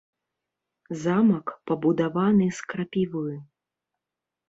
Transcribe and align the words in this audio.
Замак, 1.01 1.47
пабудаваны 1.67 2.51
з 2.61 2.75
крапівы. 2.75 3.33